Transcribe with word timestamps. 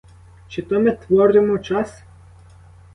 Чи 0.47 0.61
то 0.61 0.79
ми 0.79 0.91
творимо 0.91 1.57
час? 1.59 2.03